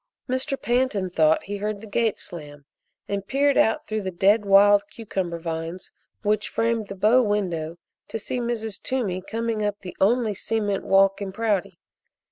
[0.27, 0.59] Mr.
[0.59, 2.65] Pantin thought he heard the gate slam
[3.07, 5.91] and peered out through the dead wild cucumber vines
[6.23, 7.77] which framed the bow window
[8.07, 8.81] to see Mrs.
[8.81, 11.77] Toomey coming up the only cement walk in Prouty.